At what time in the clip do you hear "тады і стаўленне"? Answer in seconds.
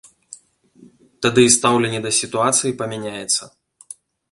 1.25-1.99